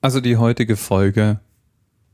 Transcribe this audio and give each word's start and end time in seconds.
Also 0.00 0.20
die 0.20 0.36
heutige 0.36 0.76
Folge 0.76 1.40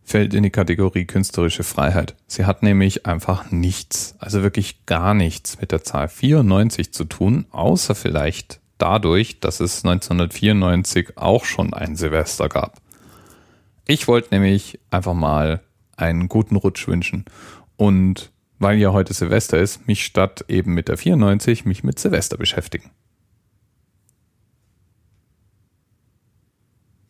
fällt 0.03 0.35
in 0.35 0.43
die 0.43 0.51
Kategorie 0.51 1.05
künstlerische 1.05 1.65
Freiheit. 1.65 2.15
Sie 2.27 2.45
hat 2.47 2.63
nämlich 2.63 3.07
einfach 3.07 3.51
nichts, 3.51 4.15
also 4.19 4.43
wirklich 4.43 4.87
gar 4.87 5.15
nichts 5.15 5.61
mit 5.61 5.73
der 5.73 5.83
Zahl 5.83 6.09
94 6.09 6.93
zu 6.93 7.05
tun, 7.05 7.47
außer 7.51 7.95
vielleicht 7.95 8.61
dadurch, 8.79 9.41
dass 9.41 9.61
es 9.61 9.85
1994 9.85 11.17
auch 11.17 11.45
schon 11.45 11.75
ein 11.75 11.97
Silvester 11.97 12.49
gab. 12.49 12.81
Ich 13.87 14.09
wollte 14.09 14.35
nämlich 14.35 14.81
einfach 14.91 15.15
mal 15.15 15.61
einen 15.97 16.29
guten 16.29 16.57
Rutsch 16.57 16.89
wünschen 16.89 17.25
und 17.77 18.31
weil 18.59 18.79
ja 18.79 18.93
heute 18.93 19.13
Silvester 19.13 19.59
ist, 19.59 19.87
mich 19.87 20.05
statt 20.05 20.45
eben 20.49 20.75
mit 20.75 20.89
der 20.89 20.97
94 20.97 21.65
mich 21.65 21.85
mit 21.85 21.99
Silvester 21.99 22.39
beschäftigen. 22.39 22.93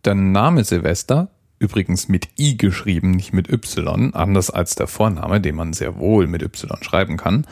Der 0.04 0.14
Name 0.14 0.64
Silvester 0.64 1.30
übrigens 1.58 2.08
mit 2.08 2.28
I 2.38 2.58
geschrieben, 2.58 3.12
nicht 3.12 3.32
mit 3.32 3.48
Y, 3.48 4.12
anders 4.12 4.50
als 4.50 4.74
der 4.74 4.86
Vorname, 4.86 5.40
den 5.40 5.54
man 5.54 5.72
sehr 5.72 5.96
wohl 5.96 6.26
mit 6.26 6.42
Y 6.42 6.82
schreiben 6.82 7.16
kann. 7.16 7.46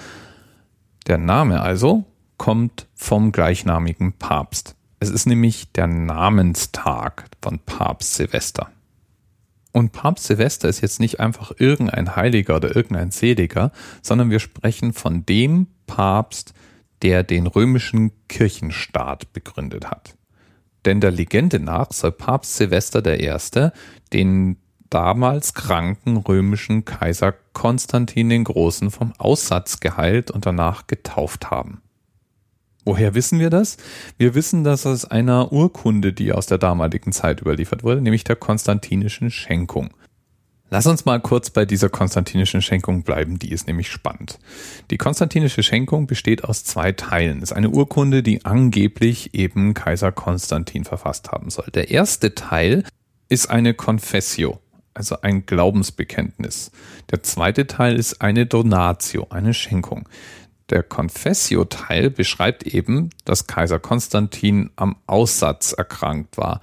Der 1.07 1.16
Name 1.16 1.62
also 1.62 2.05
kommt 2.37 2.88
vom 2.95 3.33
gleichnamigen 3.33 4.12
Papst. 4.12 4.77
Es 5.01 5.09
ist 5.09 5.27
nämlich 5.27 5.73
der 5.73 5.87
Namenstag 5.87 7.24
von 7.41 7.59
Papst 7.59 8.15
Silvester. 8.15 8.71
Und 9.73 9.93
Papst 9.93 10.27
Silvester 10.27 10.69
ist 10.69 10.82
jetzt 10.82 11.01
nicht 11.01 11.21
einfach 11.21 11.52
irgendein 11.57 12.16
Heiliger 12.16 12.57
oder 12.57 12.77
irgendein 12.77 13.12
Seliger, 13.12 13.73
sondern 14.02 14.30
wir 14.30 14.41
sprechen 14.41 14.93
von 14.93 15.24
dem 15.24 15.69
Papst, 15.87 16.52
der 17.01 17.23
den 17.23 17.46
römischen 17.46 18.12
Kirchenstaat 18.29 19.32
begründet 19.32 19.91
hat. 19.91 20.16
Denn 20.84 21.00
der 21.00 21.10
Legende 21.10 21.60
nach 21.60 21.92
soll 21.92 22.12
Papst 22.12 22.56
Silvester 22.56 23.04
I. 23.06 23.70
den 24.12 24.56
damals 24.90 25.54
kranken 25.54 26.18
römischen 26.18 26.84
Kaiser 26.84 27.34
Konstantin 27.52 28.29
den 28.29 28.45
Großen 28.45 28.90
vom 28.90 29.12
Aussatz 29.18 29.80
geheilt 29.80 30.30
und 30.30 30.45
danach 30.45 30.87
getauft 30.87 31.51
haben. 31.51 31.80
Woher 32.84 33.15
wissen 33.15 33.38
wir 33.38 33.48
das? 33.48 33.76
Wir 34.18 34.34
wissen 34.34 34.65
das 34.65 34.87
aus 34.87 35.04
einer 35.04 35.52
Urkunde, 35.52 36.12
die 36.12 36.32
aus 36.32 36.46
der 36.46 36.59
damaligen 36.59 37.12
Zeit 37.12 37.40
überliefert 37.40 37.85
wurde, 37.85 38.01
nämlich 38.02 38.24
der 38.24 38.37
konstantinischen 38.37 39.30
Schenkung. 39.30 39.90
Lass 40.73 40.87
uns 40.87 41.04
mal 41.04 41.20
kurz 41.20 41.51
bei 41.51 41.66
dieser 41.66 41.90
konstantinischen 41.90 42.62
Schenkung 42.62 43.02
bleiben, 43.02 43.38
die 43.38 43.52
ist 43.52 43.66
nämlich 43.66 43.90
spannend. 43.90 44.38
Die 44.90 44.96
konstantinische 44.96 45.62
Schenkung 45.62 46.06
besteht 46.06 46.45
aus 46.45 46.64
zwei 46.64 46.92
Teilen. 46.92 47.42
Es 47.42 47.51
ist 47.51 47.52
eine 47.52 47.68
Urkunde, 47.68 48.23
die 48.23 48.46
angeblich 48.46 49.34
eben 49.34 49.74
Kaiser 49.74 50.12
Konstantin 50.12 50.84
verfasst 50.84 51.30
haben 51.30 51.51
soll. 51.51 51.66
Der 51.74 51.90
erste 51.90 52.34
Teil 52.34 52.84
ist 53.29 53.51
eine 53.51 53.74
Confessio, 53.74 54.60
also 54.95 55.20
ein 55.20 55.45
Glaubensbekenntnis. 55.45 56.70
Der 57.10 57.23
zweite 57.23 57.66
Teil 57.66 57.96
ist 57.96 58.23
eine 58.23 58.46
Donatio, 58.46 59.26
eine 59.29 59.52
Schenkung. 59.52 60.09
Der 60.70 60.82
Confessio-Teil 60.82 62.09
beschreibt 62.09 62.62
eben, 62.62 63.10
dass 63.26 63.46
Kaiser 63.46 63.79
Konstantin 63.79 64.70
am 64.76 64.97
Aussatz 65.06 65.75
erkrankt 65.75 66.38
war 66.38 66.62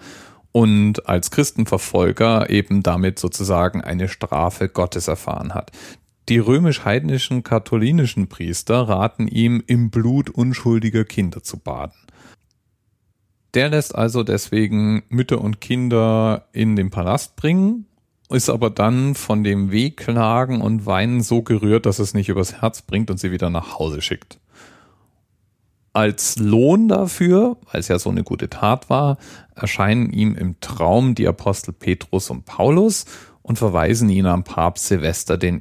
und 0.52 1.08
als 1.08 1.32
Christenverfolger 1.32 2.50
eben 2.50 2.84
damit 2.84 3.20
sozusagen 3.20 3.82
eine 3.82 4.08
Strafe 4.08 4.70
Gottes 4.70 5.08
erfahren 5.08 5.54
hat. 5.54 5.72
Die 6.28 6.40
römisch-heidnischen 6.40 7.44
katholinischen 7.44 8.28
Priester 8.28 8.88
raten 8.88 9.28
ihm, 9.28 9.64
im 9.66 9.90
Blut 9.90 10.30
unschuldiger 10.30 11.04
Kinder 11.04 11.42
zu 11.42 11.58
baden. 11.58 11.98
Der 13.56 13.70
lässt 13.70 13.96
also 13.96 14.24
deswegen 14.24 15.04
Mütter 15.10 15.42
und 15.42 15.60
Kinder 15.60 16.48
in 16.54 16.76
den 16.76 16.92
Palast 16.92 17.36
bringen, 17.36 17.86
ist 18.30 18.50
aber 18.50 18.70
dann 18.70 19.16
von 19.16 19.44
dem 19.44 19.72
Wehklagen 19.72 20.62
und 20.62 20.86
Weinen 20.86 21.22
so 21.22 21.42
gerührt, 21.42 21.88
dass 21.88 21.98
es 21.98 22.14
nicht 22.14 22.30
übers 22.30 22.62
Herz 22.62 22.84
bringt 22.84 23.10
und 23.10 23.20
sie 23.20 23.32
wieder 23.32 23.50
nach 23.50 23.80
Hause 23.80 24.02
schickt 24.02 24.40
als 26.00 26.38
Lohn 26.38 26.88
dafür, 26.88 27.58
weil 27.72 27.82
es 27.82 27.90
ja 27.90 28.00
so 28.00 28.10
eine 28.10 28.24
gute 28.24 28.50
Tat 28.50 28.90
war, 28.90 29.18
erscheinen 29.54 30.12
ihm 30.12 30.36
im 30.36 30.60
Traum 30.62 31.14
die 31.14 31.28
Apostel 31.28 31.74
Petrus 31.74 32.30
und 32.30 32.46
Paulus 32.46 33.06
und 33.42 33.58
verweisen 33.58 34.10
ihn 34.10 34.26
an 34.26 34.44
Papst 34.44 34.88
Silvester 34.88 35.42
I., 35.44 35.58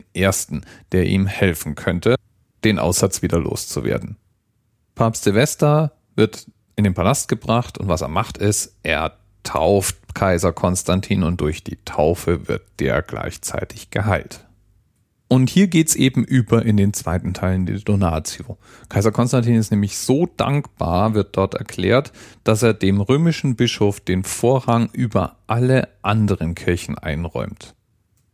der 0.93 1.07
ihm 1.07 1.27
helfen 1.27 1.75
könnte, 1.75 2.15
den 2.65 2.79
Aussatz 2.79 3.23
wieder 3.23 3.41
loszuwerden. 3.41 4.17
Papst 4.95 5.25
Silvester 5.25 5.93
wird 6.15 6.47
in 6.77 6.85
den 6.85 6.95
Palast 6.95 7.29
gebracht 7.29 7.79
und 7.79 7.89
was 7.89 8.03
er 8.03 8.09
macht 8.09 8.39
ist, 8.39 8.77
er 8.83 9.17
tauft 9.43 9.97
Kaiser 10.15 10.53
Konstantin 10.53 11.25
und 11.25 11.41
durch 11.41 11.65
die 11.65 11.79
Taufe 11.85 12.47
wird 12.49 12.63
der 12.79 13.03
gleichzeitig 13.03 13.91
geheilt. 13.91 14.48
Und 15.29 15.51
hier 15.51 15.69
geht's 15.69 15.95
eben 15.95 16.25
über 16.25 16.65
in 16.65 16.79
den 16.79 16.95
zweiten 16.95 17.35
Teilen 17.35 17.67
der 17.67 17.79
Donatio. 17.81 18.57
Kaiser 18.89 19.13
Konstantin 19.13 19.57
ist 19.57 19.71
nämlich 19.71 19.99
so 19.99 20.27
dankbar, 20.39 21.13
wird 21.13 21.37
dort 21.37 21.55
erklärt, 21.55 22.13
dass 22.45 22.63
er 22.63 22.73
dem 22.73 23.03
römischen 23.03 23.55
Bischof 23.55 24.01
den 24.01 24.25
Vorrang 24.25 24.89
über 24.93 25.37
alle 25.47 25.89
anderen 26.01 26.55
Kirchen 26.55 26.97
einräumt. 26.97 27.75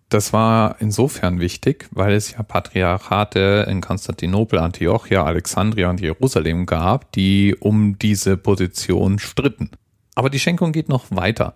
Das 0.09 0.33
war 0.33 0.77
insofern 0.79 1.41
wichtig, 1.41 1.89
weil 1.91 2.13
es 2.13 2.31
ja 2.31 2.45
Patriarchate 2.45 3.67
in 3.69 3.81
Konstantinopel, 3.81 4.61
Antiochia, 4.61 5.25
Alexandria 5.25 5.91
und 5.91 6.01
Jerusalem 6.01 6.67
gab, 6.67 7.11
die 7.11 7.57
um 7.59 7.99
diese 7.99 8.37
Position 8.37 9.19
stritten. 9.19 9.71
Aber 10.15 10.31
die 10.31 10.39
Schenkung 10.39 10.71
geht 10.71 10.89
noch 10.89 11.07
weiter. 11.11 11.55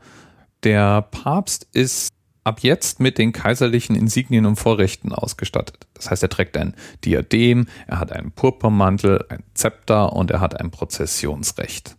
Der 0.65 1.03
Papst 1.03 1.69
ist 1.72 2.09
ab 2.48 2.60
jetzt 2.60 2.98
mit 2.98 3.19
den 3.19 3.32
kaiserlichen 3.32 3.94
Insignien 3.94 4.47
und 4.47 4.56
Vorrechten 4.56 5.12
ausgestattet. 5.12 5.86
Das 5.94 6.10
heißt, 6.10 6.22
er 6.22 6.31
trägt 6.31 6.56
ein 6.56 6.75
Diadem, 7.04 7.66
er 7.86 8.00
hat 8.00 8.10
einen 8.10 8.32
Purpurmantel, 8.32 9.26
ein 9.28 9.44
Zepter 9.54 10.14
und 10.14 10.31
er 10.31 10.41
hat 10.41 10.59
ein 10.59 10.70
Prozessionsrecht. 10.70 11.97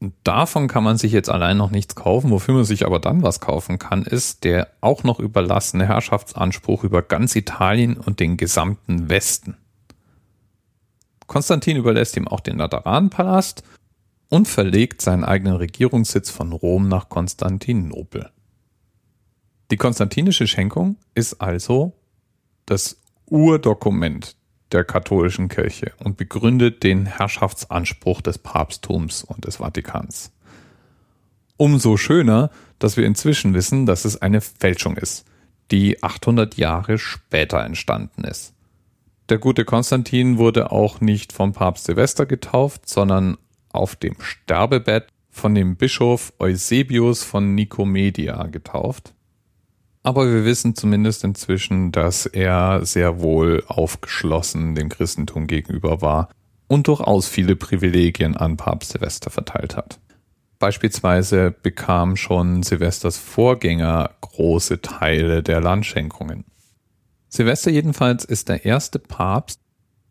Und 0.00 0.14
davon 0.24 0.66
kann 0.66 0.82
man 0.82 0.98
sich 0.98 1.12
jetzt 1.12 1.30
allein 1.30 1.56
noch 1.56 1.70
nichts 1.70 1.94
kaufen. 1.94 2.30
Wofür 2.30 2.54
man 2.54 2.64
sich 2.64 2.84
aber 2.84 3.00
dann 3.00 3.22
was 3.22 3.40
kaufen 3.40 3.78
kann, 3.78 4.02
ist 4.02 4.44
der 4.44 4.68
auch 4.80 5.04
noch 5.04 5.20
überlassene 5.20 5.86
Herrschaftsanspruch 5.86 6.84
über 6.84 7.02
ganz 7.02 7.36
Italien 7.36 7.96
und 7.96 8.20
den 8.20 8.36
gesamten 8.36 9.08
Westen. 9.08 9.56
Konstantin 11.26 11.76
überlässt 11.76 12.16
ihm 12.16 12.28
auch 12.28 12.40
den 12.40 12.58
Lateranpalast 12.58 13.62
und 14.28 14.48
verlegt 14.48 15.02
seinen 15.02 15.24
eigenen 15.24 15.56
Regierungssitz 15.56 16.30
von 16.30 16.52
Rom 16.52 16.88
nach 16.88 17.08
Konstantinopel. 17.08 18.30
Die 19.72 19.76
konstantinische 19.76 20.46
Schenkung 20.46 20.96
ist 21.14 21.40
also 21.40 21.92
das 22.66 23.00
Urdokument 23.26 24.36
der 24.70 24.84
katholischen 24.84 25.48
Kirche 25.48 25.92
und 26.04 26.16
begründet 26.16 26.84
den 26.84 27.06
Herrschaftsanspruch 27.06 28.20
des 28.20 28.38
Papsttums 28.38 29.24
und 29.24 29.44
des 29.44 29.56
Vatikans. 29.56 30.32
Umso 31.56 31.96
schöner, 31.96 32.50
dass 32.78 32.96
wir 32.96 33.06
inzwischen 33.06 33.54
wissen, 33.54 33.86
dass 33.86 34.04
es 34.04 34.20
eine 34.22 34.40
Fälschung 34.40 34.96
ist, 34.96 35.24
die 35.72 36.00
800 36.02 36.56
Jahre 36.56 36.98
später 36.98 37.64
entstanden 37.64 38.22
ist. 38.22 38.54
Der 39.28 39.38
gute 39.38 39.64
Konstantin 39.64 40.38
wurde 40.38 40.70
auch 40.70 41.00
nicht 41.00 41.32
vom 41.32 41.52
Papst 41.52 41.86
Silvester 41.86 42.26
getauft, 42.26 42.88
sondern 42.88 43.36
auf 43.72 43.96
dem 43.96 44.14
Sterbebett 44.20 45.08
von 45.30 45.54
dem 45.56 45.76
Bischof 45.76 46.32
Eusebius 46.38 47.24
von 47.24 47.56
Nikomedia 47.56 48.46
getauft 48.46 49.15
aber 50.06 50.32
wir 50.32 50.44
wissen 50.44 50.76
zumindest 50.76 51.24
inzwischen, 51.24 51.90
dass 51.90 52.26
er 52.26 52.86
sehr 52.86 53.20
wohl 53.20 53.64
aufgeschlossen 53.66 54.76
dem 54.76 54.88
Christentum 54.88 55.48
gegenüber 55.48 56.00
war 56.00 56.28
und 56.68 56.86
durchaus 56.86 57.26
viele 57.26 57.56
Privilegien 57.56 58.36
an 58.36 58.56
Papst 58.56 58.92
Silvester 58.92 59.30
verteilt 59.30 59.76
hat. 59.76 59.98
Beispielsweise 60.60 61.50
bekam 61.50 62.14
schon 62.14 62.62
Silvesters 62.62 63.18
Vorgänger 63.18 64.10
große 64.20 64.80
Teile 64.80 65.42
der 65.42 65.60
Landschenkungen. 65.60 66.44
Silvester 67.28 67.72
jedenfalls 67.72 68.24
ist 68.24 68.48
der 68.48 68.64
erste 68.64 69.00
Papst, 69.00 69.58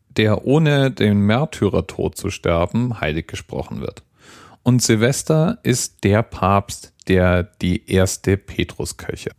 der 0.10 0.46
ohne 0.46 0.92
den 0.92 1.22
Märtyrertod 1.22 2.18
zu 2.18 2.32
sterben 2.32 3.00
heilig 3.00 3.28
gesprochen 3.28 3.80
wird. 3.80 4.04
Und 4.62 4.84
Silvester 4.84 5.60
ist 5.64 6.04
der 6.04 6.22
Papst, 6.22 6.92
der 7.08 7.44
die 7.44 7.90
erste 7.90 8.36
Petruskirche 8.36 9.32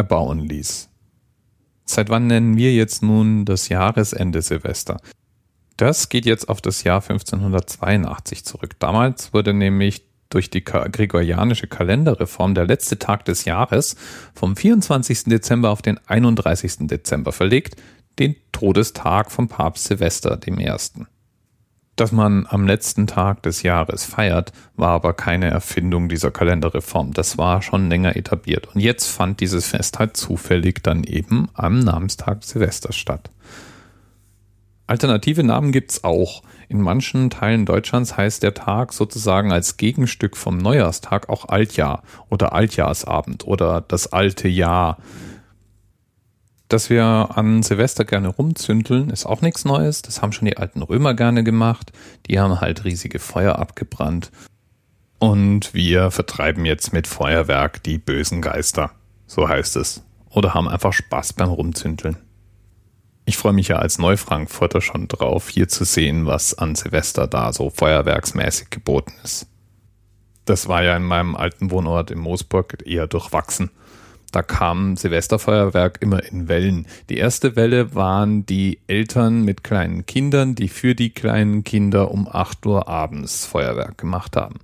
erbauen 0.00 0.40
ließ. 0.40 0.88
Seit 1.84 2.08
wann 2.08 2.26
nennen 2.26 2.56
wir 2.56 2.72
jetzt 2.72 3.02
nun 3.02 3.44
das 3.44 3.68
Jahresende 3.68 4.40
Silvester? 4.40 4.96
Das 5.76 6.08
geht 6.08 6.24
jetzt 6.24 6.48
auf 6.48 6.62
das 6.62 6.84
Jahr 6.84 7.02
1582 7.02 8.46
zurück. 8.46 8.78
Damals 8.78 9.34
wurde 9.34 9.52
nämlich 9.52 10.04
durch 10.30 10.48
die 10.48 10.64
gregorianische 10.64 11.66
Kalenderreform 11.66 12.54
der 12.54 12.64
letzte 12.66 12.98
Tag 12.98 13.26
des 13.26 13.44
Jahres 13.44 13.96
vom 14.34 14.56
24. 14.56 15.24
Dezember 15.24 15.68
auf 15.70 15.82
den 15.82 15.98
31. 16.06 16.86
Dezember 16.86 17.32
verlegt, 17.32 17.76
den 18.18 18.36
Todestag 18.52 19.30
vom 19.30 19.48
Papst 19.48 19.84
Silvester 19.84 20.38
I. 20.46 20.78
Dass 22.00 22.12
man 22.12 22.46
am 22.48 22.66
letzten 22.66 23.06
Tag 23.06 23.42
des 23.42 23.62
Jahres 23.62 24.06
feiert, 24.06 24.54
war 24.74 24.92
aber 24.92 25.12
keine 25.12 25.50
Erfindung 25.50 26.08
dieser 26.08 26.30
Kalenderreform. 26.30 27.12
Das 27.12 27.36
war 27.36 27.60
schon 27.60 27.90
länger 27.90 28.16
etabliert. 28.16 28.68
Und 28.74 28.80
jetzt 28.80 29.04
fand 29.04 29.40
dieses 29.40 29.66
Fest 29.66 29.98
halt 29.98 30.16
zufällig 30.16 30.82
dann 30.82 31.04
eben 31.04 31.50
am 31.52 31.78
Namenstag 31.80 32.42
Silvester 32.42 32.94
statt. 32.94 33.30
Alternative 34.86 35.44
Namen 35.44 35.72
gibt's 35.72 36.02
auch. 36.02 36.42
In 36.70 36.80
manchen 36.80 37.28
Teilen 37.28 37.66
Deutschlands 37.66 38.16
heißt 38.16 38.42
der 38.42 38.54
Tag 38.54 38.94
sozusagen 38.94 39.52
als 39.52 39.76
Gegenstück 39.76 40.38
vom 40.38 40.56
Neujahrstag 40.56 41.28
auch 41.28 41.50
Altjahr 41.50 42.02
oder 42.30 42.54
Altjahrsabend 42.54 43.46
oder 43.46 43.82
das 43.82 44.10
alte 44.10 44.48
Jahr. 44.48 44.96
Dass 46.70 46.88
wir 46.88 47.30
an 47.34 47.64
Silvester 47.64 48.04
gerne 48.04 48.28
rumzündeln, 48.28 49.10
ist 49.10 49.26
auch 49.26 49.42
nichts 49.42 49.64
Neues. 49.64 50.02
Das 50.02 50.22
haben 50.22 50.30
schon 50.30 50.46
die 50.46 50.56
alten 50.56 50.82
Römer 50.82 51.14
gerne 51.14 51.42
gemacht. 51.42 51.90
Die 52.26 52.38
haben 52.38 52.60
halt 52.60 52.84
riesige 52.84 53.18
Feuer 53.18 53.58
abgebrannt. 53.58 54.30
Und 55.18 55.74
wir 55.74 56.12
vertreiben 56.12 56.64
jetzt 56.64 56.92
mit 56.92 57.08
Feuerwerk 57.08 57.82
die 57.82 57.98
bösen 57.98 58.40
Geister. 58.40 58.92
So 59.26 59.48
heißt 59.48 59.74
es. 59.74 60.04
Oder 60.28 60.54
haben 60.54 60.68
einfach 60.68 60.92
Spaß 60.92 61.32
beim 61.32 61.48
Rumzündeln. 61.48 62.18
Ich 63.24 63.36
freue 63.36 63.52
mich 63.52 63.66
ja 63.66 63.80
als 63.80 63.98
Neufrankfurter 63.98 64.80
schon 64.80 65.08
drauf, 65.08 65.48
hier 65.48 65.66
zu 65.66 65.82
sehen, 65.82 66.26
was 66.26 66.54
an 66.56 66.76
Silvester 66.76 67.26
da 67.26 67.52
so 67.52 67.70
feuerwerksmäßig 67.70 68.70
geboten 68.70 69.14
ist. 69.24 69.48
Das 70.44 70.68
war 70.68 70.84
ja 70.84 70.96
in 70.96 71.02
meinem 71.02 71.34
alten 71.34 71.72
Wohnort 71.72 72.12
in 72.12 72.20
Moosburg 72.20 72.86
eher 72.86 73.08
durchwachsen 73.08 73.70
da 74.30 74.42
kam 74.42 74.96
Silvesterfeuerwerk 74.96 75.98
immer 76.00 76.24
in 76.24 76.48
Wellen. 76.48 76.86
Die 77.08 77.16
erste 77.16 77.56
Welle 77.56 77.94
waren 77.94 78.46
die 78.46 78.80
Eltern 78.86 79.42
mit 79.44 79.64
kleinen 79.64 80.06
Kindern, 80.06 80.54
die 80.54 80.68
für 80.68 80.94
die 80.94 81.10
kleinen 81.10 81.64
Kinder 81.64 82.10
um 82.10 82.28
8 82.28 82.64
Uhr 82.66 82.88
abends 82.88 83.46
Feuerwerk 83.46 83.98
gemacht 83.98 84.36
haben. 84.36 84.56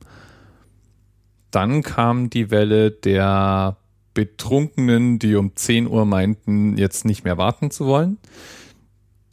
Dann 1.51 1.83
kam 1.83 2.31
die 2.31 2.51
Welle 2.51 2.91
der 2.91 3.77
Betrunkenen, 4.15 5.19
die 5.19 5.35
um 5.35 5.55
10 5.55 5.89
Uhr 5.89 6.07
meinten, 6.07 6.77
jetzt 6.77 7.05
nicht 7.05 7.25
mehr 7.25 7.37
warten 7.37 7.71
zu 7.71 7.87
wollen. 7.87 8.19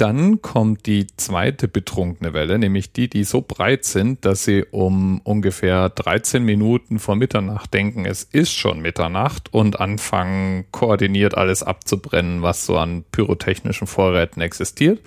Dann 0.04 0.42
kommt 0.42 0.86
die 0.86 1.08
zweite 1.16 1.70
betrunkene 1.70 2.34
Welle, 2.34 2.60
nämlich 2.60 2.92
die, 2.92 3.08
die 3.08 3.24
so 3.24 3.40
breit 3.40 3.86
sind, 3.86 4.26
dass 4.26 4.44
sie 4.44 4.66
um 4.70 5.22
ungefähr 5.22 5.88
13 5.88 6.44
Minuten 6.44 7.00
vor 7.00 7.16
Mitternacht 7.16 7.74
denken, 7.74 8.04
es 8.04 8.24
ist 8.24 8.52
schon 8.52 8.82
Mitternacht 8.82 9.54
und 9.54 9.80
anfangen 9.80 10.66
koordiniert 10.72 11.38
alles 11.38 11.64
abzubrennen, 11.64 12.42
was 12.42 12.66
so 12.66 12.78
an 12.78 13.06
pyrotechnischen 13.14 13.88
Vorräten 13.88 14.42
existiert. 14.42 15.00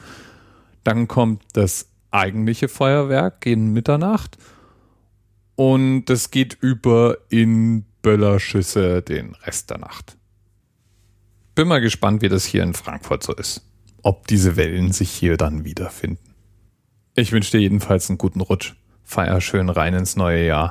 Dann 0.82 1.08
kommt 1.08 1.42
das 1.52 1.90
eigentliche 2.10 2.68
Feuerwerk 2.68 3.42
gegen 3.42 3.74
Mitternacht 3.74 4.38
und 5.56 6.08
es 6.08 6.30
geht 6.30 6.56
über 6.58 7.18
in 7.28 7.84
Böllerschüsse 8.00 9.02
den 9.02 9.34
Rest 9.44 9.68
der 9.68 9.76
Nacht. 9.76 10.16
Bin 11.54 11.68
mal 11.68 11.82
gespannt, 11.82 12.22
wie 12.22 12.30
das 12.30 12.46
hier 12.46 12.62
in 12.62 12.72
Frankfurt 12.72 13.22
so 13.22 13.34
ist 13.34 13.62
ob 14.06 14.28
diese 14.28 14.54
Wellen 14.54 14.92
sich 14.92 15.10
hier 15.10 15.36
dann 15.36 15.64
wiederfinden. 15.64 16.32
Ich 17.16 17.32
wünsche 17.32 17.50
dir 17.50 17.60
jedenfalls 17.60 18.08
einen 18.08 18.18
guten 18.18 18.40
Rutsch. 18.40 18.74
Feier 19.02 19.40
schön 19.40 19.68
rein 19.68 19.94
ins 19.94 20.14
neue 20.14 20.46
Jahr. 20.46 20.70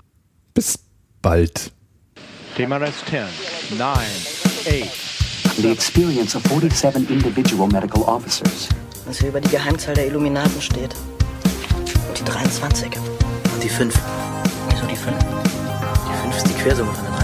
Bis 0.53 0.79
bald. 1.21 1.73
TMRS 2.55 3.03
10, 3.09 3.23
9, 3.77 3.89
8. 3.89 5.57
The 5.57 5.69
experience 5.69 6.33
of 6.37 6.43
47 6.43 7.09
individual 7.09 7.67
medical 7.67 8.03
officers. 8.03 8.69
Was 9.05 9.19
hier 9.19 9.27
über 9.27 9.41
die 9.41 9.49
Geheimzahl 9.49 9.95
der 9.95 10.07
Illuminaten 10.07 10.61
steht. 10.61 10.95
Und 12.07 12.17
die 12.17 12.23
23. 12.23 12.89
Und 13.53 13.61
die 13.61 13.67
5. 13.67 13.93
Wieso 14.69 14.85
die 14.85 14.95
5? 14.95 15.17
Die 15.17 16.21
5 16.21 16.37
ist 16.37 16.47
die 16.47 16.53
Quersumme 16.53 16.93
von 16.93 17.03
der 17.03 17.14